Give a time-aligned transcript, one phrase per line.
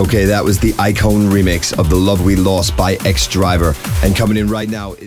[0.00, 3.74] Okay, that was the Icone remix of The Love We Lost by Ex-Driver.
[4.04, 5.06] And coming in right now is.